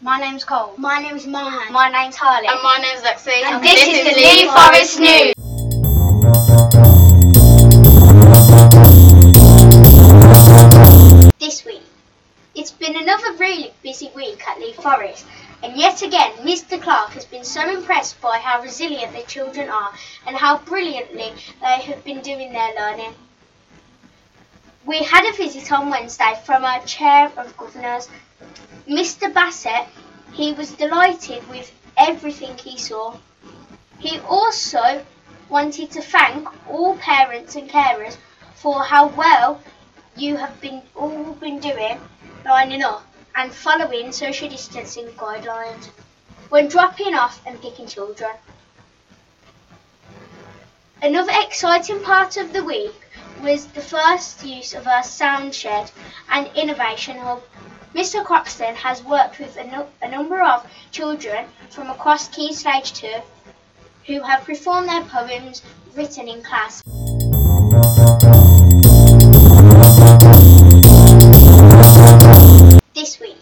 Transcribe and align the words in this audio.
My 0.00 0.20
name's 0.20 0.44
Cole. 0.44 0.74
My 0.78 1.00
name's 1.00 1.26
Mahan. 1.26 1.72
My 1.72 1.88
name's 1.90 2.14
Harley. 2.14 2.46
And 2.46 2.62
my 2.62 2.78
name's 2.78 3.02
Lexi. 3.02 3.42
And 3.42 3.64
this 3.64 3.82
is 3.84 4.04
the 4.04 4.14
Lee 4.14 4.46
Forest 4.46 5.00
News. 5.00 5.34
This 11.40 11.64
week. 11.64 11.82
It's 12.54 12.70
been 12.70 12.94
another 12.94 13.32
really 13.38 13.72
busy 13.82 14.12
week 14.14 14.40
at 14.46 14.60
Lee 14.60 14.72
Forest, 14.74 15.26
and 15.64 15.76
yet 15.76 16.00
again, 16.02 16.32
Mr. 16.46 16.80
Clark 16.80 17.10
has 17.10 17.24
been 17.24 17.42
so 17.42 17.68
impressed 17.68 18.20
by 18.20 18.38
how 18.38 18.62
resilient 18.62 19.16
the 19.16 19.22
children 19.22 19.68
are 19.68 19.92
and 20.28 20.36
how 20.36 20.58
brilliantly 20.58 21.32
they 21.60 21.80
have 21.80 22.04
been 22.04 22.20
doing 22.20 22.52
their 22.52 22.72
learning. 22.76 23.14
We 24.86 24.98
had 24.98 25.28
a 25.28 25.36
visit 25.36 25.72
on 25.72 25.90
Wednesday 25.90 26.34
from 26.44 26.64
our 26.64 26.84
Chair 26.84 27.32
of 27.36 27.56
Governors, 27.56 28.08
Mr. 28.88 29.32
Bassett. 29.32 29.86
He 30.32 30.54
was 30.54 30.72
delighted 30.72 31.46
with 31.50 31.70
everything 31.98 32.56
he 32.56 32.78
saw. 32.78 33.18
He 33.98 34.18
also 34.20 35.04
wanted 35.50 35.90
to 35.90 36.00
thank 36.00 36.48
all 36.70 36.96
parents 36.96 37.54
and 37.54 37.68
carers 37.68 38.16
for 38.54 38.82
how 38.82 39.08
well 39.08 39.60
you 40.16 40.36
have 40.36 40.58
been 40.62 40.80
all 40.94 41.34
been 41.34 41.58
doing 41.58 42.00
lining 42.46 42.82
up 42.82 43.04
and 43.34 43.52
following 43.52 44.10
social 44.10 44.48
distancing 44.48 45.08
guidelines 45.08 45.90
when 46.48 46.68
dropping 46.68 47.14
off 47.14 47.42
and 47.46 47.60
picking 47.60 47.86
children. 47.86 48.32
Another 51.02 51.32
exciting 51.34 52.02
part 52.02 52.38
of 52.38 52.54
the 52.54 52.64
week 52.64 52.94
was 53.42 53.66
the 53.66 53.82
first 53.82 54.44
use 54.44 54.72
of 54.72 54.86
our 54.86 55.02
sound 55.02 55.54
shed 55.54 55.90
and 56.30 56.50
innovation 56.56 57.18
hub. 57.18 57.42
Mr. 57.94 58.22
Croxton 58.24 58.74
has 58.74 59.02
worked 59.02 59.38
with 59.38 59.56
a, 59.56 59.64
nu- 59.64 59.86
a 60.02 60.08
number 60.08 60.42
of 60.42 60.66
children 60.90 61.46
from 61.70 61.88
across 61.90 62.28
Key 62.28 62.52
Stage 62.52 62.92
2 62.92 63.08
who 64.06 64.20
have 64.22 64.44
performed 64.44 64.88
their 64.88 65.02
poems 65.02 65.62
written 65.94 66.28
in 66.28 66.42
class. 66.42 66.82
This 72.94 73.18
week, 73.20 73.36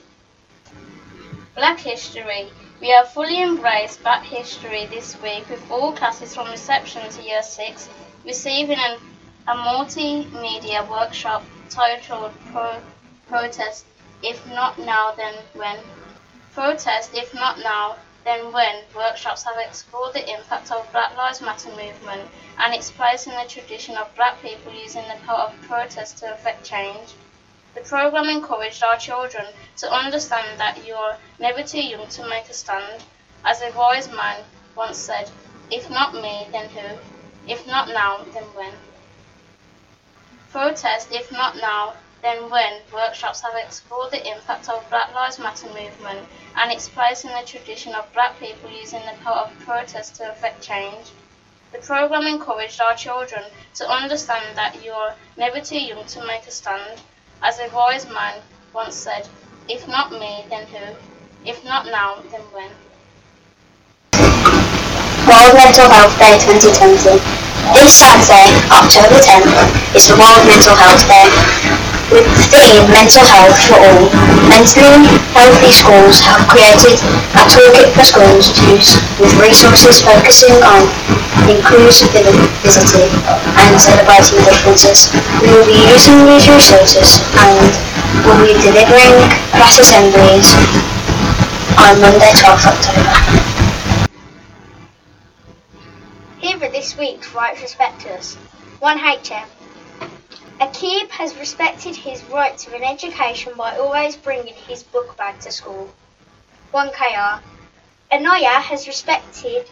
Black 1.57 1.81
History. 1.81 2.49
We 2.81 2.91
have 2.91 3.09
fully 3.11 3.43
embraced 3.43 4.03
Black 4.03 4.23
History 4.23 4.87
this 4.87 5.21
week 5.23 5.49
with 5.51 5.63
all 5.71 5.93
classes 5.93 6.35
from 6.35 6.51
reception 6.51 7.09
to 7.11 7.23
Year 7.23 7.43
6 7.43 7.89
receiving 8.25 8.79
an, 8.79 8.99
a 9.49 9.55
multimedia 9.55 10.89
workshop 10.89 11.43
titled 11.71 12.33
Pro- 12.53 12.81
Protest 13.29 13.87
If 14.23 14.47
Not 14.47 14.79
Now 14.79 15.13
Then 15.13 15.35
When. 15.53 15.79
Protest 16.55 17.13
If 17.13 17.35
Not 17.35 17.59
Now 17.59 17.97
Then 18.25 18.51
When 18.51 18.85
workshops 18.95 19.43
have 19.45 19.59
explored 19.59 20.15
the 20.15 20.27
impact 20.27 20.73
of 20.73 20.91
Black 20.91 21.15
Lives 21.17 21.43
Matter 21.43 21.69
movement 21.69 22.31
and 22.59 22.75
its 22.75 22.91
place 22.91 23.27
in 23.27 23.35
the 23.35 23.45
tradition 23.47 23.95
of 23.97 24.15
black 24.15 24.41
people 24.41 24.73
using 24.73 25.07
the 25.07 25.17
power 25.27 25.41
of 25.41 25.61
protest 25.69 26.17
to 26.19 26.33
effect 26.33 26.65
change. 26.65 27.13
The 27.75 27.83
program 27.83 28.31
encouraged 28.31 28.83
our 28.83 28.97
children 28.97 29.49
to 29.77 29.93
understand 29.93 30.59
that 30.59 30.87
you 30.87 30.95
are 30.95 31.19
never 31.39 31.63
too 31.63 31.83
young 31.83 32.09
to 32.09 32.27
make 32.27 32.49
a 32.49 32.55
stand. 32.55 33.05
As 33.45 33.61
a 33.61 33.71
wise 33.73 34.11
man 34.11 34.45
once 34.75 34.97
said, 34.97 35.31
if 35.71 35.91
not 35.91 36.15
me, 36.15 36.49
then 36.53 36.71
who? 36.71 36.99
If 37.47 37.67
not 37.67 37.89
now, 37.89 38.25
then 38.33 38.45
when? 38.55 38.73
Protest, 40.51 41.13
if 41.13 41.31
not 41.31 41.57
now, 41.57 41.97
then 42.27 42.51
when 42.51 42.81
workshops 42.93 43.41
have 43.41 43.55
explored 43.55 44.11
the 44.11 44.29
impact 44.29 44.69
of 44.69 44.85
Black 44.91 45.15
Lives 45.15 45.39
Matter 45.39 45.69
movement 45.69 46.27
and 46.57 46.73
its 46.73 46.89
place 46.89 47.25
in 47.25 47.31
the 47.31 47.47
tradition 47.47 47.95
of 47.95 48.13
black 48.13 48.37
people 48.41 48.69
using 48.69 49.01
the 49.03 49.15
power 49.23 49.47
of 49.47 49.59
protest 49.61 50.17
to 50.17 50.29
effect 50.29 50.61
change. 50.61 51.13
The 51.71 51.79
program 51.79 52.27
encouraged 52.27 52.81
our 52.81 52.97
children 52.97 53.45
to 53.75 53.89
understand 53.89 54.57
that 54.57 54.85
you 54.85 54.91
are 54.91 55.15
never 55.37 55.61
too 55.61 55.79
young 55.79 56.05
to 56.05 56.27
make 56.27 56.49
a 56.49 56.51
stand. 56.51 57.01
As 57.45 57.61
a 57.61 57.71
wise 57.73 58.11
man 58.11 58.43
once 58.75 58.97
said, 58.97 59.29
if 59.69 59.87
not 59.87 60.11
me, 60.11 60.47
then 60.51 60.67
who? 60.67 60.97
If 61.49 61.65
not 61.65 61.87
now, 61.87 62.25
then 62.33 62.43
when? 62.51 62.71
World 65.31 65.55
Mental 65.55 65.89
Health 65.95 66.19
Day 66.19 66.35
2020. 66.43 67.23
This 67.75 67.95
Saturday, 67.95 68.51
October 68.75 69.23
10th, 69.23 69.95
is 69.95 70.11
World 70.11 70.47
Mental 70.47 70.75
Health 70.75 71.07
Day. 71.07 71.96
With 72.07 72.23
the 72.23 72.47
theme 72.55 72.87
Mental 72.95 73.27
Health 73.27 73.59
for 73.67 73.83
All, 73.83 74.07
Mentally 74.47 75.11
Healthy 75.35 75.75
Schools 75.75 76.23
have 76.23 76.47
created 76.47 77.03
a 77.35 77.43
toolkit 77.51 77.91
for 77.99 78.07
schools 78.07 78.55
to 78.55 78.79
use 78.79 78.95
with 79.19 79.35
resources 79.43 80.07
focusing 80.07 80.55
on 80.63 80.87
inclusivity 81.51 82.31
and 82.63 83.75
celebrating 83.75 84.39
differences. 84.47 85.11
We 85.43 85.51
will 85.51 85.67
be 85.67 85.83
using 85.91 86.31
these 86.31 86.47
resources 86.47 87.19
and 87.43 87.75
will 88.23 88.39
be 88.39 88.55
delivering 88.63 89.19
class 89.51 89.75
assemblies 89.83 90.55
on 91.75 91.99
Monday 91.99 92.31
12th 92.39 92.71
October. 92.71 93.15
Here 96.39 96.55
are 96.55 96.71
this 96.71 96.97
week's 96.97 97.35
Right 97.35 97.59
Respecters. 97.59 98.39
1HM. 98.79 99.66
Akib 100.59 101.11
has 101.11 101.37
respected 101.37 101.95
his 101.95 102.25
right 102.25 102.57
to 102.57 102.75
an 102.75 102.83
education 102.83 103.53
by 103.59 103.77
always 103.77 104.17
bringing 104.17 104.55
his 104.55 104.83
book 104.83 105.15
bag 105.15 105.39
to 105.41 105.53
school. 105.53 105.93
1KR. 106.73 107.43
Anaya 108.11 108.61
has 108.61 108.87
respected 108.87 109.69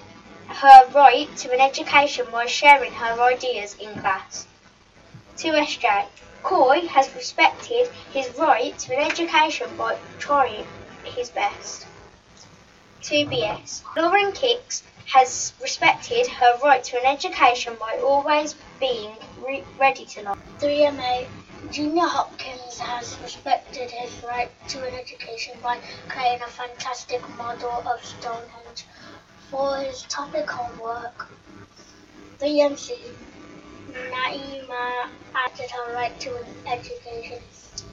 her 0.46 0.86
right 0.94 1.34
to 1.38 1.50
an 1.54 1.60
education 1.62 2.26
by 2.30 2.44
sharing 2.44 2.92
her 2.92 3.18
ideas 3.22 3.74
in 3.80 3.94
class. 3.94 4.46
2SJ. 5.38 6.04
Coy 6.42 6.86
has 6.88 7.14
respected 7.14 7.88
his 8.12 8.36
right 8.36 8.78
to 8.80 8.94
an 8.94 9.10
education 9.10 9.74
by 9.78 9.96
trying 10.18 10.66
his 11.02 11.30
best. 11.30 11.86
2BS. 13.00 13.82
Lauren 13.96 14.32
Kicks 14.32 14.82
has 15.06 15.52
respected 15.62 16.26
her 16.28 16.58
right 16.62 16.84
to 16.84 16.98
an 16.98 17.06
education 17.06 17.76
by 17.80 17.98
always 18.04 18.54
being 18.80 19.16
re- 19.38 19.64
ready 19.78 20.04
to 20.06 20.22
learn. 20.22 20.36
3MA 20.60 21.28
Junior 21.70 22.06
Hopkins 22.06 22.78
has 22.78 23.18
respected 23.22 23.90
his 23.90 24.22
right 24.24 24.50
to 24.68 24.84
an 24.86 24.94
education 24.94 25.54
by 25.62 25.78
creating 26.08 26.42
a 26.42 26.46
fantastic 26.50 27.22
model 27.38 27.82
of 27.86 28.04
Stonehenge 28.04 28.86
for 29.50 29.78
his 29.78 30.02
topic 30.04 30.50
homework. 30.50 31.28
3MC 32.40 33.16
Naima 33.92 35.08
acted 35.34 35.70
her 35.70 35.94
right 35.94 36.18
to 36.20 36.30
an 36.36 36.44
education 36.66 37.38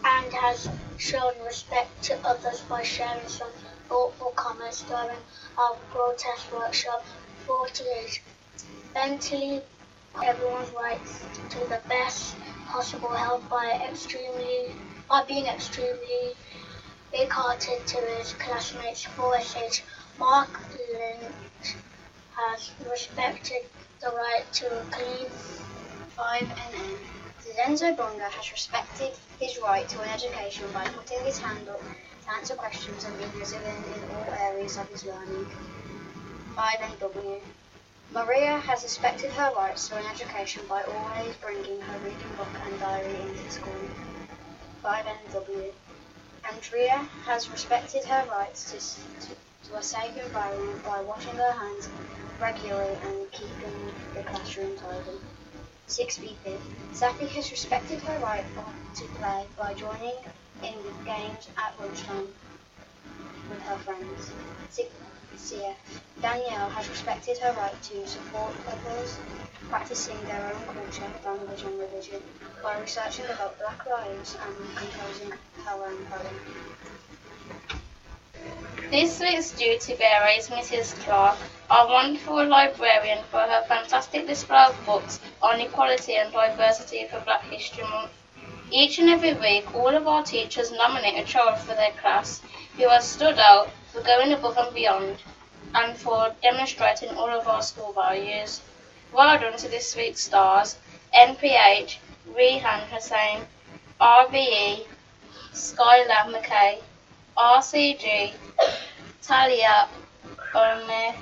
and 0.04 0.34
has 0.34 0.70
shown 0.98 1.34
respect 1.46 2.04
to 2.04 2.18
others 2.26 2.62
by 2.62 2.82
sharing 2.84 3.28
some 3.28 3.52
thoughtful 3.92 4.32
comments 4.38 4.84
during 4.84 5.18
our 5.58 5.76
protest 5.92 6.50
workshop 6.54 7.04
48. 7.46 8.22
Mentally, 8.96 9.62
everyone's 10.24 10.70
rights 10.72 11.20
to 11.50 11.60
the 11.68 11.82
best 11.90 12.36
possible 12.68 13.10
health 13.10 13.44
by 13.50 13.86
extremely 13.90 14.72
by 15.10 15.26
being 15.26 15.46
extremely 15.46 16.38
big-hearted 17.12 17.86
to 17.86 17.98
his 18.16 18.32
classmates. 18.40 19.04
4SH 19.04 19.82
Mark 20.18 20.58
Lynch 20.94 21.76
has 22.38 22.72
respected 22.90 23.64
the 24.00 24.08
right 24.08 24.46
to 24.54 24.68
a 24.68 24.84
clean 24.86 25.28
5NN. 26.18 26.98
Zenzo 27.44 27.98
Bonga 27.98 28.30
has 28.30 28.52
respected 28.54 29.12
his 29.38 29.60
right 29.62 29.90
to 29.90 30.00
an 30.00 30.10
education 30.10 30.64
by 30.74 30.86
putting 30.86 31.20
his 31.26 31.40
hand 31.40 31.68
up 31.68 31.82
answer 32.32 32.56
questions 32.56 33.04
and 33.04 33.18
being 33.18 33.40
resilient 33.40 33.86
in 33.86 34.16
all 34.16 34.34
areas 34.40 34.78
of 34.78 34.88
his 34.90 35.06
learning. 35.06 35.46
5NW. 36.56 37.40
Maria 38.14 38.58
has 38.58 38.84
respected 38.84 39.32
her 39.32 39.54
rights 39.56 39.88
to 39.90 39.96
an 39.96 40.06
education 40.06 40.64
by 40.68 40.84
always 40.84 41.36
bringing 41.38 41.80
her 41.82 42.00
reading 42.00 42.34
book 42.38 42.50
and 42.66 42.80
diary 42.80 43.22
into 43.22 43.52
school. 43.52 43.74
5NW. 44.84 45.72
Andrea 46.52 46.98
has 47.26 47.50
respected 47.50 48.04
her 48.06 48.26
rights 48.32 48.72
to, 48.72 49.28
to, 49.28 49.36
to 49.70 49.78
a 49.78 49.84
safe 49.84 50.18
environment 50.18 50.84
by 50.84 51.02
washing 51.02 51.36
her 51.36 51.52
hands 51.52 51.90
regularly 52.40 52.98
and 53.06 53.32
keeping 53.32 53.94
the 54.16 54.24
classroom 54.24 54.76
tidy. 54.78 55.20
6BP. 55.88 56.58
Safi 56.94 57.28
has 57.28 57.52
respected 57.52 58.00
her 58.02 58.18
right 58.20 58.46
to 58.96 59.04
play 59.20 59.46
by 59.58 59.74
joining 59.74 60.16
in 60.64 60.76
games 61.06 61.50
at 61.58 61.80
lunchtime 61.80 62.28
with 63.50 63.62
her 63.62 63.78
friends. 63.78 64.32
6CF. 64.72 65.76
Danielle 66.22 66.70
has 66.70 66.88
respected 66.90 67.38
her 67.40 67.54
right 67.54 67.82
to 67.84 68.08
support 68.08 68.54
others 68.68 69.18
practicing 69.70 70.22
their 70.26 70.54
own 70.54 70.62
culture, 70.66 71.10
language 71.26 71.64
and 71.64 71.80
religion 71.80 72.22
by 72.62 72.78
researching 72.80 73.26
about 73.26 73.58
black 73.58 73.86
lives 73.86 74.38
and 74.46 74.56
composing 74.76 75.32
her 75.66 75.86
own 75.86 76.06
poem. 76.06 76.36
This 78.92 79.20
week's 79.22 79.52
duty 79.52 79.96
bearer 79.96 80.28
is 80.38 80.50
Mrs. 80.50 80.94
Clark, 81.06 81.38
our 81.70 81.88
wonderful 81.88 82.46
librarian 82.46 83.24
for 83.32 83.40
her 83.40 83.64
fantastic 83.68 84.28
display 84.28 84.66
of 84.66 84.86
books 84.86 85.22
on 85.42 85.62
equality 85.62 86.16
and 86.16 86.32
diversity 86.34 87.08
for 87.08 87.22
Black 87.22 87.44
History 87.46 87.86
Month. 87.86 88.12
Each 88.74 89.00
and 89.00 89.10
every 89.10 89.34
week, 89.34 89.76
all 89.76 89.94
of 89.94 90.08
our 90.08 90.24
teachers 90.24 90.72
nominate 90.72 91.22
a 91.22 91.28
child 91.28 91.60
for 91.60 91.76
their 91.76 91.92
class 91.92 92.42
who 92.78 92.88
has 92.88 93.06
stood 93.06 93.38
out 93.38 93.70
for 93.92 94.00
going 94.02 94.32
above 94.32 94.58
and 94.58 94.74
beyond 94.74 95.18
and 95.76 95.98
for 95.98 96.34
demonstrating 96.42 97.10
all 97.18 97.30
of 97.30 97.50
our 97.50 97.62
school 97.62 97.92
values. 97.92 98.62
Well 99.12 99.38
done 99.38 99.58
to 99.58 99.68
this 99.68 99.94
week's 99.98 100.24
stars, 100.24 100.78
NPH, 101.14 101.98
Rehan 102.34 102.88
Hussain, 102.90 103.46
RBE, 104.00 104.86
Skylar 105.52 106.32
McKay, 106.34 106.82
RCG, 107.38 108.32
Talia 109.22 109.90
Omer, 110.56 111.16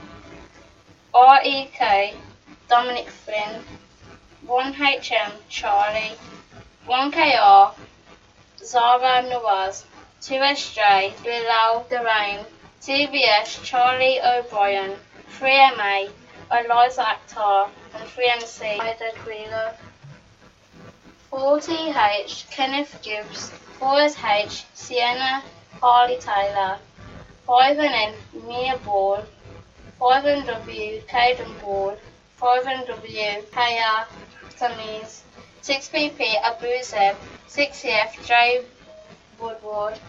REK, 1.16 2.14
Dominic 2.68 3.10
Flynn, 3.10 3.64
1HM 4.46 5.32
Charlie, 5.50 6.14
1KR, 6.90 7.76
Zara 8.58 9.22
Nawaz, 9.22 9.84
2SJ 10.22 11.14
Bilal 11.24 11.86
Durain, 11.88 12.44
TBS 12.82 13.64
Charlie 13.64 14.20
O'Brien, 14.20 14.98
3MA 15.40 16.10
Eliza 16.52 17.04
Akhtar, 17.04 17.70
and 17.94 18.10
3MC 18.10 18.80
Ida 18.80 19.12
Guido. 19.24 19.74
4TH 21.32 22.50
Kenneth 22.50 23.00
Gibbs, 23.04 23.52
4SH 23.80 24.66
Sienna 24.74 25.44
Harley 25.80 26.18
Taylor, 26.18 26.80
5NN 27.48 28.16
Mia 28.48 28.78
Ball, 28.84 29.24
5NW 30.02 31.06
Caden 31.06 31.62
Ball, 31.62 31.96
5NW 32.42 33.52
Kaya 33.52 34.08
Tamiz, 34.58 35.22
6PP 35.64 36.42
Abu 36.42 36.84
Zeb, 36.84 37.16
6EF 37.50 38.26
J 38.26 38.64
Woodward, 39.40 40.00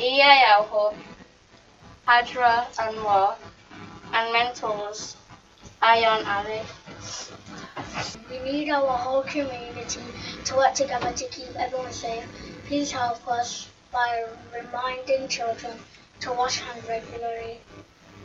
EAL 0.00 0.62
Hub, 0.70 0.94
Hadra 2.08 2.66
Anwar, 2.76 3.36
and 4.12 4.32
mentors 4.32 5.16
Ayon 5.82 6.26
Ali. 6.26 6.62
We 8.30 8.38
need 8.50 8.70
our 8.70 8.96
whole 8.96 9.22
community 9.22 10.00
to 10.44 10.56
work 10.56 10.74
together 10.74 11.12
to 11.12 11.28
keep 11.28 11.54
everyone 11.56 11.92
safe. 11.92 12.24
Please 12.66 12.90
help 12.90 13.26
us 13.28 13.68
by 13.92 14.24
reminding 14.54 15.28
children 15.28 15.78
to 16.20 16.32
wash 16.32 16.60
hands 16.60 16.88
regularly. 16.88 17.60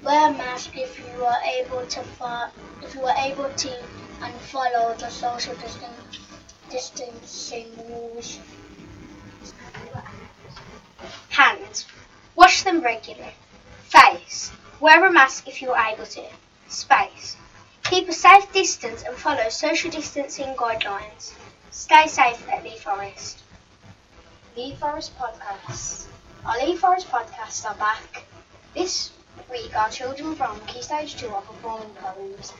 Wear 0.03 0.29
a 0.29 0.33
mask 0.33 0.75
if 0.75 0.97
you 0.97 1.23
are 1.23 1.41
able 1.43 1.85
to 1.85 2.03
if 2.81 2.95
you 2.95 3.03
are 3.05 3.17
able 3.17 3.49
to 3.53 3.77
and 4.23 4.33
follow 4.33 4.95
the 4.95 5.09
social 5.09 5.53
distancing 6.71 7.67
rules. 7.87 8.39
Hands. 11.29 11.85
Wash 12.35 12.63
them 12.63 12.81
regularly. 12.81 13.35
Face. 13.83 14.51
Wear 14.79 15.05
a 15.05 15.11
mask 15.11 15.47
if 15.47 15.61
you 15.61 15.71
are 15.71 15.93
able 15.93 16.07
to. 16.07 16.23
Space. 16.67 17.37
Keep 17.83 18.09
a 18.09 18.13
safe 18.13 18.51
distance 18.53 19.03
and 19.03 19.15
follow 19.15 19.49
social 19.49 19.91
distancing 19.91 20.55
guidelines. 20.55 21.33
Stay 21.69 22.07
safe 22.07 22.49
at 22.49 22.63
Lee 22.63 22.77
Forest. 22.77 23.43
Lee 24.57 24.75
Forest 24.79 25.11
Podcasts. 25.19 26.05
Our 26.43 26.57
Lee 26.65 26.75
Forest 26.75 27.07
Podcasts 27.09 27.69
are 27.69 27.75
back. 27.75 28.25
This 28.73 29.11
week 29.51 29.75
our 29.75 29.89
children 29.89 30.35
from 30.35 30.59
Key 30.61 30.81
Stage 30.81 31.15
2 31.17 31.27
are 31.29 31.41
performing 31.41 31.89
poems 31.95 32.53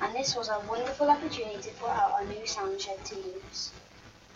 and 0.00 0.14
this 0.14 0.34
was 0.36 0.48
a 0.48 0.60
wonderful 0.68 1.10
opportunity 1.10 1.60
to 1.60 1.70
put 1.74 1.90
out 1.90 2.12
our 2.12 2.24
new 2.24 2.46
sound 2.46 2.80
shed 2.80 3.04
to 3.04 3.16
use. 3.16 3.72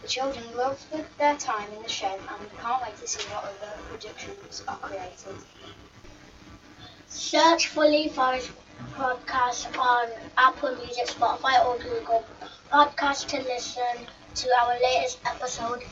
The 0.03 0.09
children 0.09 0.45
loved 0.57 0.91
the, 0.91 1.05
their 1.19 1.37
time 1.37 1.73
in 1.73 1.83
the 1.83 1.89
shed 1.89 2.19
and 2.19 2.41
we 2.41 2.59
can't 2.59 2.83
wait 2.83 2.97
to 2.97 3.07
see 3.07 3.23
what 3.29 3.45
other 3.45 3.73
productions 3.89 4.63
are 4.67 4.77
created. 4.79 5.37
Search 7.09 7.69
for 7.69 7.85
Lee 7.85 8.09
Forest 8.09 8.51
Podcast 8.95 9.79
on 9.79 10.09
Apple 10.37 10.75
Music, 10.77 11.07
Spotify, 11.07 11.65
or 11.65 11.79
Google 11.79 12.25
Podcast 12.73 13.29
to 13.29 13.37
listen 13.43 14.07
to 14.35 14.49
our 14.61 14.75
latest 14.83 15.19
episode. 15.25 15.83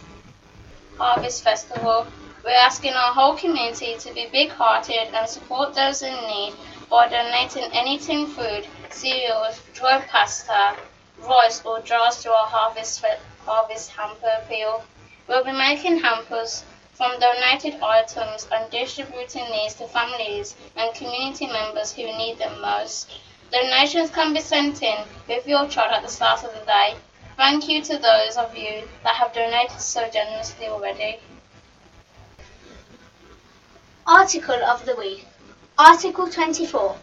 Harvest 0.99 1.45
Festival. 1.45 2.07
We're 2.43 2.53
asking 2.53 2.95
our 2.95 3.13
whole 3.13 3.37
community 3.37 3.99
to 3.99 4.15
be 4.15 4.27
big 4.33 4.49
hearted 4.49 5.15
and 5.15 5.29
support 5.29 5.75
those 5.75 6.01
in 6.01 6.15
need 6.27 6.55
by 6.89 7.07
donating 7.07 7.65
any 7.73 7.99
tin 7.99 8.27
food, 8.29 8.67
cereals, 8.89 9.61
dry 9.75 10.01
pasta, 10.09 10.77
rice, 11.19 11.63
or 11.67 11.81
jars 11.81 12.23
to 12.23 12.33
our 12.33 12.47
Harvest, 12.47 13.05
Harvest 13.45 13.91
Hamper 13.91 14.39
appeal. 14.43 14.83
We'll 15.29 15.45
be 15.45 15.53
making 15.53 15.99
hampers 15.99 16.65
from 16.95 17.21
donated 17.21 17.79
items 17.83 18.49
and 18.51 18.71
distributing 18.71 19.45
these 19.53 19.75
to 19.75 19.87
families 19.89 20.57
and 20.77 20.95
community 20.95 21.47
members 21.47 21.93
who 21.93 22.05
need 22.05 22.39
them 22.39 22.59
most. 22.63 23.11
Donations 23.53 24.11
can 24.11 24.33
be 24.33 24.41
sent 24.41 24.83
in 24.83 25.05
with 25.29 25.47
your 25.47 25.69
child 25.69 25.93
at 25.93 26.03
the 26.03 26.09
start 26.09 26.43
of 26.45 26.55
the 26.55 26.65
day. 26.65 26.95
Thank 27.37 27.69
you 27.69 27.83
to 27.83 27.99
those 27.99 28.39
of 28.39 28.57
you 28.57 28.89
that 29.05 29.17
have 29.17 29.35
donated 29.35 29.81
so 29.81 30.09
generously 30.09 30.69
already. 30.69 31.19
Article 34.11 34.61
of 34.65 34.85
the 34.87 34.97
Week. 34.97 35.25
Article 35.79 36.27
24. 36.29 36.97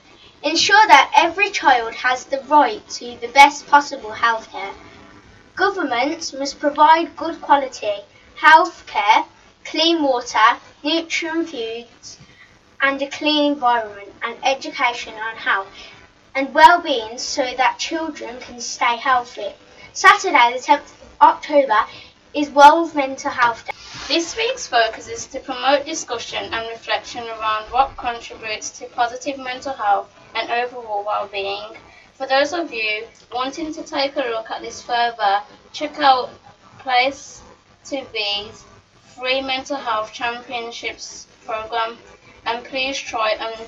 Ensure 0.43 0.87
that 0.87 1.09
every 1.15 1.49
child 1.51 1.95
has 1.95 2.25
the 2.25 2.41
right 2.49 2.85
to 2.89 3.15
the 3.21 3.29
best 3.29 3.65
possible 3.65 4.11
healthcare. 4.11 4.73
Governments 5.55 6.33
must 6.33 6.59
provide 6.59 7.15
good 7.15 7.41
quality 7.41 8.01
healthcare, 8.37 9.25
clean 9.63 10.03
water, 10.03 10.59
nutrient 10.83 11.47
foods, 11.47 12.17
and 12.81 13.01
a 13.01 13.07
clean 13.07 13.53
environment 13.53 14.11
and 14.21 14.35
education 14.43 15.13
on 15.13 15.37
health 15.37 15.69
and 16.35 16.53
well-being 16.53 17.17
so 17.17 17.53
that 17.55 17.79
children 17.79 18.37
can 18.41 18.59
stay 18.59 18.97
healthy. 18.97 19.53
Saturday, 19.93 20.57
the 20.57 20.59
10th 20.59 20.91
of 20.91 21.21
October, 21.21 21.85
is 22.33 22.49
World 22.49 22.93
Mental 22.93 23.31
Health 23.31 23.65
Day. 23.65 23.76
This 24.07 24.35
week's 24.37 24.67
focus 24.67 25.07
is 25.07 25.25
to 25.27 25.39
promote 25.39 25.85
discussion 25.85 26.53
and 26.53 26.69
reflection 26.69 27.23
around 27.27 27.65
what 27.71 27.97
contributes 27.97 28.69
to 28.79 28.85
positive 28.85 29.37
mental 29.37 29.73
health 29.73 30.13
and 30.35 30.49
overall 30.49 31.03
well-being. 31.05 31.77
For 32.13 32.25
those 32.25 32.53
of 32.53 32.73
you 32.73 33.05
wanting 33.33 33.73
to 33.73 33.83
take 33.83 34.15
a 34.15 34.21
look 34.21 34.49
at 34.49 34.61
this 34.61 34.81
further, 34.81 35.41
check 35.73 35.99
out 35.99 36.29
Place 36.79 37.41
to 37.85 38.05
Be's 38.13 38.63
free 39.17 39.41
mental 39.41 39.77
health 39.77 40.13
championships 40.13 41.27
program 41.45 41.97
and 42.45 42.63
please 42.65 42.97
try 42.97 43.31
and 43.31 43.67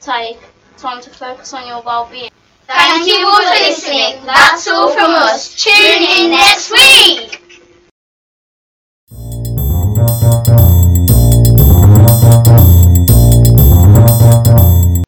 take 0.00 0.38
time 0.76 1.00
to 1.02 1.10
focus 1.10 1.52
on 1.54 1.66
your 1.66 1.82
well-being. 1.82 2.30
Thank 2.66 3.08
you 3.08 3.26
all 3.26 3.42
for 3.42 3.64
listening. 3.64 4.24
That's 4.26 4.68
all 4.68 4.90
from 4.90 5.10
us. 5.12 5.54
Tune 5.54 6.02
in 6.02 6.30
next 6.30 6.70
week. 6.70 7.47
Thank 12.48 12.78
you. 14.72 14.77